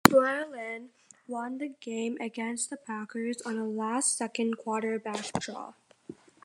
[0.05, 0.87] Beuerlein
[1.27, 5.73] won the game against the Packers on a last-second quarterback draw.